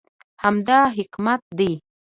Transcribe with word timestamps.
همدا 0.43 0.79
حکمت 0.95 1.41
دی. 1.57 1.71